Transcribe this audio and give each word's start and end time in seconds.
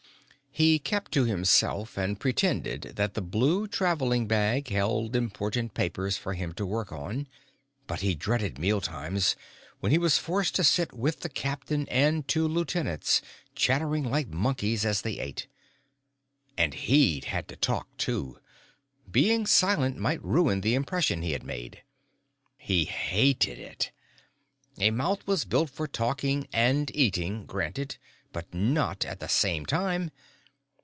He 0.53 0.79
kept 0.79 1.13
to 1.13 1.23
himself 1.23 1.97
and 1.97 2.19
pretended 2.19 2.81
that 2.97 3.13
the 3.13 3.21
blue 3.21 3.69
traveling 3.69 4.27
bag 4.27 4.67
held 4.67 5.15
important 5.15 5.73
papers 5.73 6.17
for 6.17 6.33
him 6.33 6.51
to 6.55 6.65
work 6.65 6.91
on, 6.91 7.29
but 7.87 8.01
he 8.01 8.15
dreaded 8.15 8.59
mealtimes, 8.59 9.37
when 9.79 9.93
he 9.93 9.97
was 9.97 10.17
forced 10.17 10.55
to 10.55 10.65
sit 10.65 10.91
with 10.91 11.21
the 11.21 11.29
captain 11.29 11.87
and 11.87 12.27
two 12.27 12.45
lieutenants, 12.49 13.21
chattering 13.55 14.03
like 14.03 14.27
monkeys 14.27 14.83
as 14.85 15.03
they 15.03 15.19
ate. 15.21 15.47
And 16.57 16.73
he'd 16.73 17.25
had 17.25 17.47
to 17.47 17.55
talk, 17.55 17.87
too; 17.95 18.37
being 19.09 19.45
silent 19.45 19.95
might 19.97 20.21
ruin 20.21 20.59
the 20.61 20.75
impression 20.75 21.21
he 21.21 21.31
had 21.31 21.43
made. 21.43 21.81
He 22.57 22.83
hated 22.83 23.57
it. 23.57 23.93
A 24.79 24.91
mouth 24.91 25.25
was 25.25 25.45
built 25.45 25.69
for 25.69 25.87
talking 25.87 26.49
and 26.51 26.93
eating, 26.93 27.45
granted 27.45 27.95
but 28.33 28.53
not 28.53 29.05
at 29.05 29.21
the 29.21 29.29
same 29.29 29.65
time. 29.65 30.11